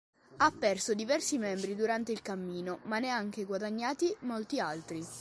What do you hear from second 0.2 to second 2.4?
Ha perso diversi membri durante il